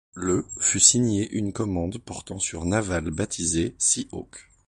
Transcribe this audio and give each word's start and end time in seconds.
Le 0.15 0.47
fut 0.59 0.79
signée 0.79 1.29
une 1.31 1.53
commande 1.53 1.99
portant 1.99 2.39
sur 2.39 2.65
navals 2.65 3.11
baptisés 3.11 3.75
Sea 3.77 4.07
Hawk. 4.11 4.47